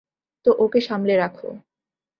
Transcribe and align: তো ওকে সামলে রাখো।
তো 0.45 0.49
ওকে 0.59 0.79
সামলে 0.81 1.13
রাখো। 1.17 1.49